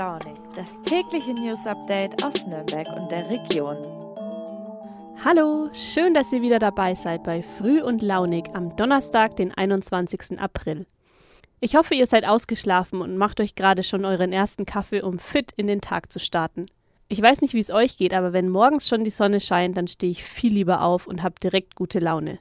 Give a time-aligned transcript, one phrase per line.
[0.00, 3.76] Launig, das tägliche News Update aus Nürnberg und der Region.
[5.22, 10.40] Hallo, schön, dass ihr wieder dabei seid bei Früh und Launig am Donnerstag, den 21.
[10.40, 10.86] April.
[11.60, 15.52] Ich hoffe, ihr seid ausgeschlafen und macht euch gerade schon euren ersten Kaffee, um fit
[15.56, 16.64] in den Tag zu starten.
[17.08, 19.86] Ich weiß nicht, wie es euch geht, aber wenn morgens schon die Sonne scheint, dann
[19.86, 22.38] stehe ich viel lieber auf und habe direkt gute Laune.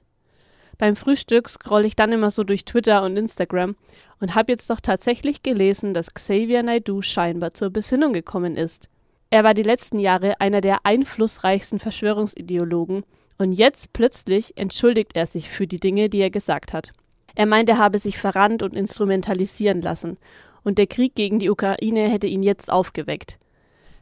[0.79, 3.75] Beim Frühstück scroll ich dann immer so durch Twitter und Instagram
[4.21, 8.89] und habe jetzt doch tatsächlich gelesen, dass Xavier Naidoo scheinbar zur Besinnung gekommen ist.
[9.29, 13.03] Er war die letzten Jahre einer der einflussreichsten Verschwörungsideologen
[13.37, 16.93] und jetzt plötzlich entschuldigt er sich für die Dinge, die er gesagt hat.
[17.35, 20.17] Er meint, er habe sich verrannt und instrumentalisieren lassen
[20.63, 23.37] und der Krieg gegen die Ukraine hätte ihn jetzt aufgeweckt.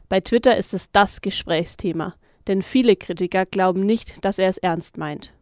[0.08, 2.14] Bei Twitter ist es das Gesprächsthema,
[2.46, 5.32] denn viele Kritiker glauben nicht, dass er es ernst meint.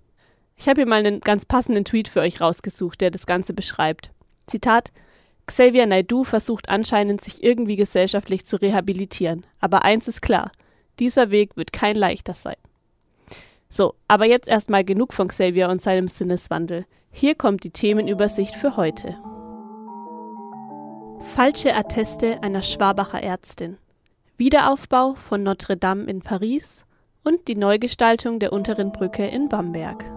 [0.59, 4.11] Ich habe hier mal einen ganz passenden Tweet für euch rausgesucht, der das Ganze beschreibt.
[4.47, 4.91] Zitat
[5.47, 9.47] Xavier Naidoo versucht anscheinend, sich irgendwie gesellschaftlich zu rehabilitieren.
[9.61, 10.51] Aber eins ist klar,
[10.99, 12.57] dieser Weg wird kein leichter sein.
[13.69, 16.87] So, aber jetzt erstmal genug von Xavier und seinem Sinneswandel.
[17.11, 19.17] Hier kommt die Themenübersicht für heute.
[21.21, 23.79] Falsche Atteste einer Schwabacher Ärztin.
[24.37, 26.85] Wiederaufbau von Notre Dame in Paris
[27.25, 30.16] und die Neugestaltung der unteren Brücke in Bamberg.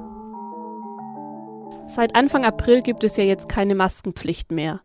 [1.89, 4.81] Seit Anfang April gibt es ja jetzt keine Maskenpflicht mehr.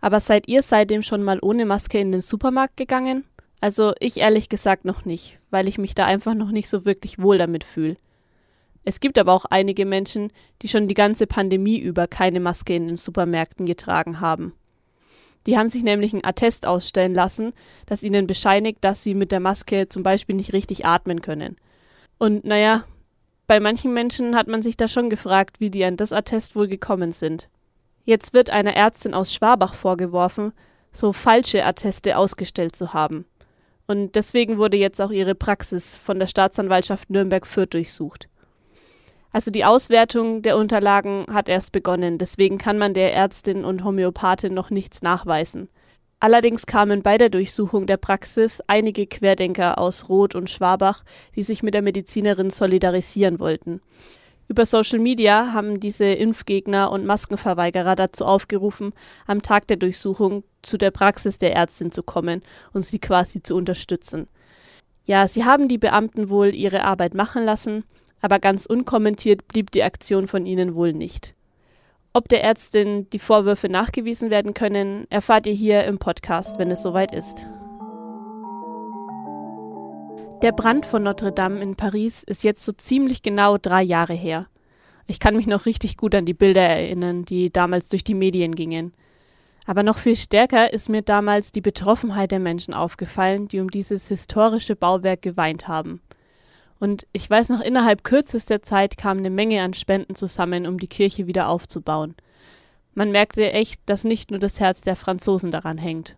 [0.00, 3.24] Aber seid ihr seitdem schon mal ohne Maske in den Supermarkt gegangen?
[3.60, 7.18] Also ich ehrlich gesagt noch nicht, weil ich mich da einfach noch nicht so wirklich
[7.18, 7.96] wohl damit fühle.
[8.84, 12.86] Es gibt aber auch einige Menschen, die schon die ganze Pandemie über keine Maske in
[12.86, 14.54] den Supermärkten getragen haben.
[15.46, 17.52] Die haben sich nämlich ein Attest ausstellen lassen,
[17.84, 21.56] das ihnen bescheinigt, dass sie mit der Maske zum Beispiel nicht richtig atmen können.
[22.18, 22.84] Und naja,
[23.46, 26.66] bei manchen Menschen hat man sich da schon gefragt, wie die an das Attest wohl
[26.66, 27.48] gekommen sind.
[28.04, 30.52] Jetzt wird einer Ärztin aus Schwabach vorgeworfen,
[30.92, 33.24] so falsche Atteste ausgestellt zu haben.
[33.86, 38.28] Und deswegen wurde jetzt auch ihre Praxis von der Staatsanwaltschaft Nürnberg-Fürth durchsucht.
[39.32, 44.54] Also die Auswertung der Unterlagen hat erst begonnen, deswegen kann man der Ärztin und Homöopathin
[44.54, 45.68] noch nichts nachweisen.
[46.18, 51.04] Allerdings kamen bei der Durchsuchung der Praxis einige Querdenker aus Roth und Schwabach,
[51.34, 53.82] die sich mit der Medizinerin solidarisieren wollten.
[54.48, 58.92] Über Social Media haben diese Impfgegner und Maskenverweigerer dazu aufgerufen,
[59.26, 63.54] am Tag der Durchsuchung zu der Praxis der Ärztin zu kommen und sie quasi zu
[63.54, 64.28] unterstützen.
[65.04, 67.84] Ja, sie haben die Beamten wohl ihre Arbeit machen lassen,
[68.20, 71.35] aber ganz unkommentiert blieb die Aktion von ihnen wohl nicht.
[72.16, 76.82] Ob der Ärztin die Vorwürfe nachgewiesen werden können, erfahrt ihr hier im Podcast, wenn es
[76.82, 77.46] soweit ist.
[80.40, 84.46] Der Brand von Notre Dame in Paris ist jetzt so ziemlich genau drei Jahre her.
[85.06, 88.54] Ich kann mich noch richtig gut an die Bilder erinnern, die damals durch die Medien
[88.54, 88.94] gingen.
[89.66, 94.08] Aber noch viel stärker ist mir damals die Betroffenheit der Menschen aufgefallen, die um dieses
[94.08, 96.00] historische Bauwerk geweint haben.
[96.78, 100.88] Und ich weiß noch, innerhalb kürzester Zeit kam eine Menge an Spenden zusammen, um die
[100.88, 102.14] Kirche wieder aufzubauen.
[102.94, 106.16] Man merkte echt, dass nicht nur das Herz der Franzosen daran hängt.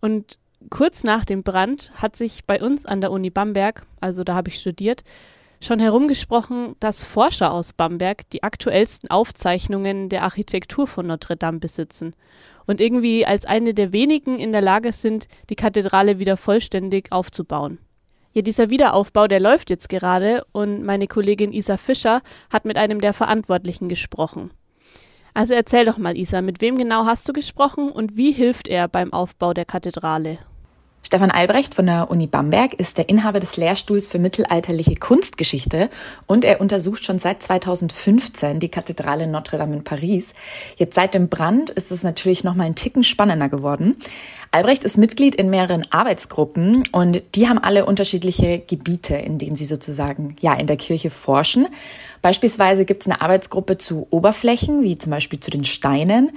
[0.00, 0.38] Und
[0.70, 4.48] kurz nach dem Brand hat sich bei uns an der Uni Bamberg, also da habe
[4.48, 5.02] ich studiert,
[5.60, 12.14] schon herumgesprochen, dass Forscher aus Bamberg die aktuellsten Aufzeichnungen der Architektur von Notre Dame besitzen
[12.66, 17.78] und irgendwie als eine der wenigen in der Lage sind, die Kathedrale wieder vollständig aufzubauen.
[18.36, 23.00] Ja, dieser Wiederaufbau, der läuft jetzt gerade und meine Kollegin Isa Fischer hat mit einem
[23.00, 24.50] der Verantwortlichen gesprochen.
[25.34, 28.88] Also erzähl doch mal, Isa, mit wem genau hast du gesprochen und wie hilft er
[28.88, 30.38] beim Aufbau der Kathedrale?
[31.06, 35.90] Stefan Albrecht von der Uni Bamberg ist der Inhaber des Lehrstuhls für mittelalterliche Kunstgeschichte
[36.26, 40.32] und er untersucht schon seit 2015 die Kathedrale Notre Dame in Paris.
[40.76, 43.96] Jetzt seit dem Brand ist es natürlich noch mal ein Ticken spannender geworden.
[44.50, 49.66] Albrecht ist Mitglied in mehreren Arbeitsgruppen und die haben alle unterschiedliche Gebiete, in denen sie
[49.66, 51.68] sozusagen ja in der Kirche forschen.
[52.22, 56.30] Beispielsweise gibt es eine Arbeitsgruppe zu Oberflächen, wie zum Beispiel zu den Steinen.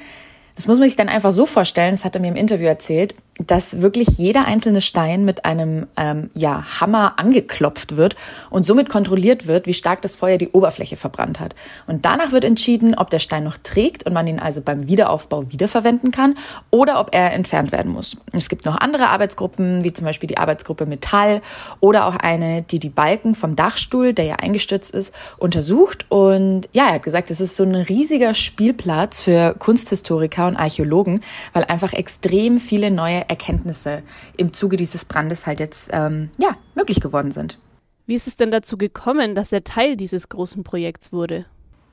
[0.55, 3.13] Das muss man sich dann einfach so vorstellen, das hat er mir im Interview erzählt,
[3.45, 8.15] dass wirklich jeder einzelne Stein mit einem ähm, ja, Hammer angeklopft wird
[8.49, 11.55] und somit kontrolliert wird, wie stark das Feuer die Oberfläche verbrannt hat.
[11.85, 15.51] Und danach wird entschieden, ob der Stein noch trägt und man ihn also beim Wiederaufbau
[15.51, 16.35] wiederverwenden kann
[16.71, 18.17] oder ob er entfernt werden muss.
[18.33, 21.41] Es gibt noch andere Arbeitsgruppen, wie zum Beispiel die Arbeitsgruppe Metall
[21.79, 26.05] oder auch eine, die die Balken vom Dachstuhl, der ja eingestürzt ist, untersucht.
[26.09, 31.21] Und ja, er hat gesagt, es ist so ein riesiger Spielplatz für Kunsthistoriker und Archäologen,
[31.53, 34.03] weil einfach extrem viele neue Erkenntnisse
[34.37, 37.59] im Zuge dieses Brandes halt jetzt ähm, ja, möglich geworden sind.
[38.05, 41.45] Wie ist es denn dazu gekommen, dass er Teil dieses großen Projekts wurde?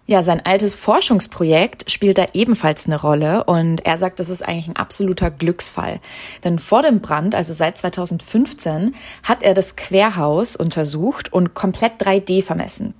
[0.06, 4.68] Ja, sein altes Forschungsprojekt spielt da ebenfalls eine Rolle und er sagt, das ist eigentlich
[4.68, 5.98] ein absoluter Glücksfall.
[6.44, 12.44] Denn vor dem Brand, also seit 2015, hat er das Querhaus untersucht und komplett 3D
[12.44, 12.92] vermessen.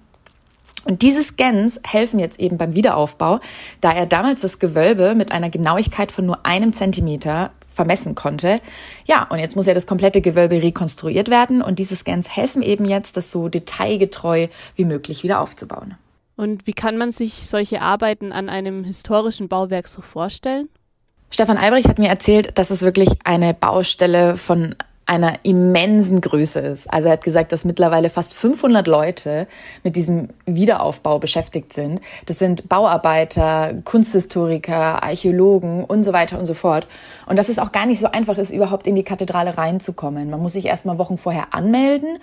[0.84, 3.40] Und diese Scans helfen jetzt eben beim Wiederaufbau,
[3.80, 8.60] da er damals das Gewölbe mit einer Genauigkeit von nur einem Zentimeter vermessen konnte.
[9.04, 12.84] Ja, und jetzt muss ja das komplette Gewölbe rekonstruiert werden und diese Scans helfen eben
[12.84, 15.96] jetzt, das so detailgetreu wie möglich wieder aufzubauen.
[16.36, 20.68] Und wie kann man sich solche Arbeiten an einem historischen Bauwerk so vorstellen?
[21.30, 26.92] Stefan Albrecht hat mir erzählt, dass es wirklich eine Baustelle von einer immensen Größe ist.
[26.92, 29.46] Also er hat gesagt, dass mittlerweile fast 500 Leute
[29.82, 32.00] mit diesem Wiederaufbau beschäftigt sind.
[32.26, 36.86] Das sind Bauarbeiter, Kunsthistoriker, Archäologen und so weiter und so fort.
[37.26, 40.30] Und dass es auch gar nicht so einfach ist, überhaupt in die Kathedrale reinzukommen.
[40.30, 42.18] Man muss sich erst mal Wochen vorher anmelden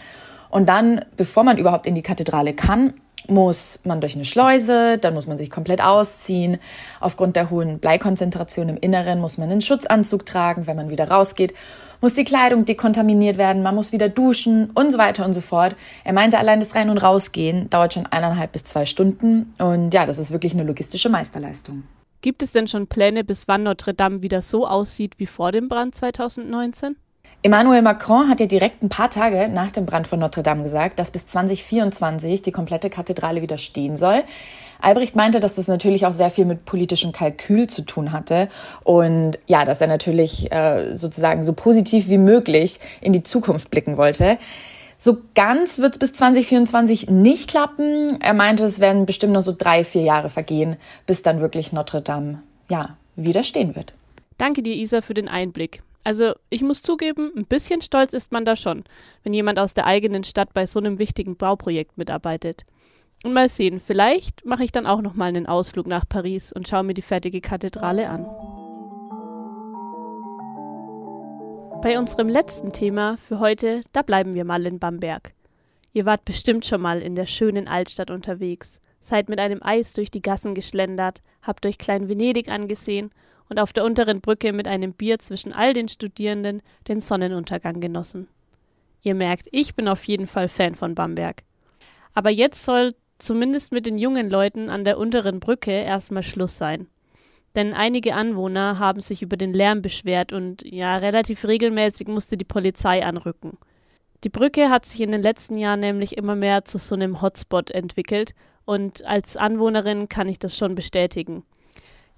[0.50, 2.94] und dann, bevor man überhaupt in die Kathedrale kann,
[3.31, 6.60] muss man durch eine Schleuse, dann muss man sich komplett ausziehen.
[7.00, 11.54] Aufgrund der hohen Bleikonzentration im Inneren muss man einen Schutzanzug tragen, wenn man wieder rausgeht,
[12.01, 15.75] muss die Kleidung dekontaminiert werden, man muss wieder duschen und so weiter und so fort.
[16.04, 20.06] Er meinte, allein das Rein- und Rausgehen dauert schon eineinhalb bis zwei Stunden und ja,
[20.06, 21.84] das ist wirklich eine logistische Meisterleistung.
[22.22, 25.69] Gibt es denn schon Pläne, bis wann Notre Dame wieder so aussieht wie vor dem
[25.69, 26.95] Brand 2019?
[27.44, 31.00] Emmanuel Macron hat ja direkt ein paar Tage nach dem Brand von Notre Dame gesagt,
[31.00, 34.24] dass bis 2024 die komplette Kathedrale wieder stehen soll.
[34.80, 38.48] Albrecht meinte, dass das natürlich auch sehr viel mit politischem Kalkül zu tun hatte
[38.84, 43.98] und ja, dass er natürlich äh, sozusagen so positiv wie möglich in die Zukunft blicken
[43.98, 44.38] wollte.
[45.00, 48.22] So ganz wird es bis 2024 nicht klappen.
[48.22, 50.78] Er meinte, es werden bestimmt noch so drei, vier Jahre vergehen,
[51.08, 53.94] bis dann wirklich Notre Dame ja wieder stehen wird.
[54.38, 55.82] Danke dir, Isa, für den Einblick.
[56.03, 58.83] Also ich muss zugeben, ein bisschen stolz ist man da schon,
[59.24, 62.63] wenn jemand aus der eigenen Stadt bei so einem wichtigen Bauprojekt mitarbeitet.
[63.24, 66.68] Und mal sehen, vielleicht mache ich dann auch noch mal einen Ausflug nach Paris und
[66.68, 68.25] schaue mir die fertige Kathedrale an.
[71.83, 75.33] Bei unserem letzten Thema für heute, da bleiben wir mal in Bamberg.
[75.94, 80.09] Ihr wart bestimmt schon mal in der schönen Altstadt unterwegs, seid mit einem Eis durch
[80.09, 83.12] die Gassen geschlendert, habt euch Klein Venedig angesehen
[83.51, 88.30] und auf der unteren Brücke mit einem Bier zwischen all den Studierenden den Sonnenuntergang genossen.
[89.03, 91.44] Ihr merkt, ich bin auf jeden Fall Fan von Bamberg.
[92.13, 96.88] Aber jetzt soll zumindest mit den jungen Leuten an der unteren Brücke erstmal Schluss sein.
[97.53, 102.45] Denn einige Anwohner haben sich über den Lärm beschwert und ja, relativ regelmäßig musste die
[102.45, 103.57] Polizei anrücken.
[104.24, 107.69] Die Brücke hat sich in den letzten Jahren nämlich immer mehr zu so einem Hotspot
[107.69, 108.33] entwickelt
[108.63, 111.44] und als Anwohnerin kann ich das schon bestätigen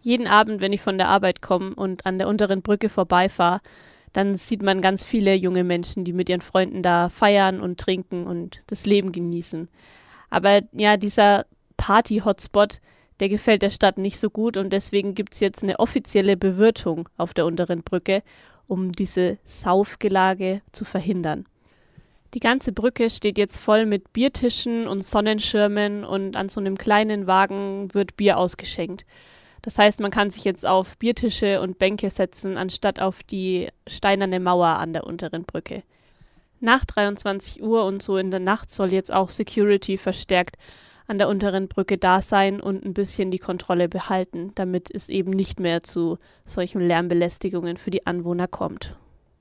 [0.04, 3.62] jeden Abend, wenn ich von der Arbeit komme und an der unteren Brücke vorbeifahre,
[4.14, 8.28] dann sieht man ganz viele junge Menschen, die mit ihren Freunden da feiern und trinken
[8.28, 9.70] und das Leben genießen.
[10.30, 11.46] Aber ja, dieser
[11.78, 12.80] Party-Hotspot,
[13.20, 17.10] der gefällt der Stadt nicht so gut und deswegen gibt es jetzt eine offizielle Bewirtung
[17.18, 18.22] auf der unteren Brücke,
[18.68, 21.46] um diese Saufgelage zu verhindern.
[22.34, 27.28] Die ganze Brücke steht jetzt voll mit Biertischen und Sonnenschirmen und an so einem kleinen
[27.28, 29.06] Wagen wird Bier ausgeschenkt.
[29.64, 34.40] Das heißt, man kann sich jetzt auf Biertische und Bänke setzen, anstatt auf die steinerne
[34.40, 35.84] Mauer an der unteren Brücke.
[36.60, 40.58] Nach 23 Uhr und so in der Nacht soll jetzt auch Security verstärkt
[41.08, 45.32] an der unteren Brücke da sein und ein bisschen die Kontrolle behalten, damit es eben
[45.32, 48.96] nicht mehr zu solchen Lärmbelästigungen für die Anwohner kommt.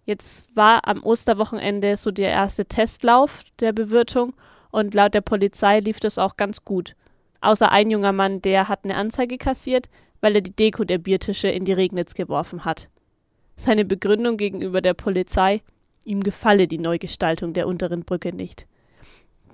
[0.05, 4.35] Jetzt war am Osterwochenende so der erste Testlauf der Bewirtung
[4.71, 6.97] und laut der Polizei lief das auch ganz gut.
[7.41, 9.89] Außer ein junger Mann, der hat eine Anzeige kassiert,
[10.23, 12.89] weil er die Deko der Biertische in die Regnitz geworfen hat.
[13.57, 15.61] Seine Begründung gegenüber der Polizei,
[16.07, 18.67] ihm gefalle die Neugestaltung der unteren Brücke nicht.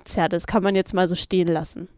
[0.05, 1.89] Tja, das kann man jetzt mal so stehen lassen.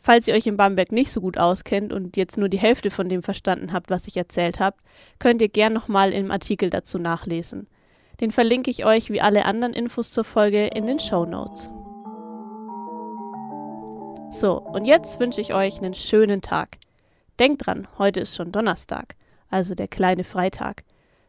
[0.00, 3.08] Falls ihr euch in Bamberg nicht so gut auskennt und jetzt nur die Hälfte von
[3.08, 4.76] dem verstanden habt, was ich erzählt habe,
[5.18, 7.68] könnt ihr gern nochmal im Artikel dazu nachlesen.
[8.20, 11.70] Den verlinke ich euch wie alle anderen Infos zur Folge in den Show Notes.
[14.30, 16.78] So, und jetzt wünsche ich euch einen schönen Tag.
[17.38, 19.16] Denkt dran, heute ist schon Donnerstag,
[19.50, 20.84] also der kleine Freitag.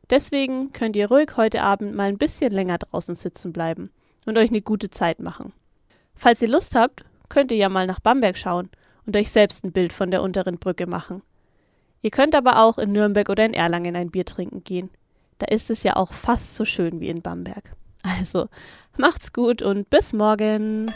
[0.09, 3.89] Deswegen könnt ihr ruhig heute Abend mal ein bisschen länger draußen sitzen bleiben
[4.25, 5.51] und euch eine gute Zeit machen.
[6.13, 8.69] Falls ihr Lust habt, könnt ihr ja mal nach Bamberg schauen
[9.07, 11.23] und euch selbst ein Bild von der unteren Brücke machen.
[12.03, 14.91] Ihr könnt aber auch in Nürnberg oder in Erlangen ein Bier trinken gehen.
[15.39, 17.73] Da ist es ja auch fast so schön wie in Bamberg.
[18.03, 18.47] Also,
[18.97, 20.93] macht's gut und bis morgen.